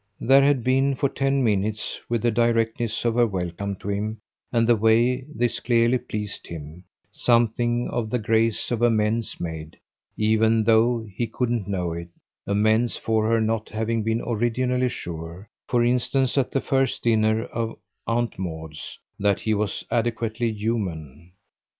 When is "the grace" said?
8.09-8.71